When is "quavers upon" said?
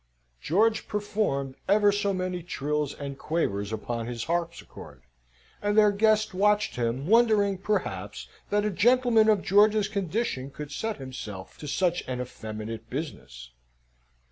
3.19-4.07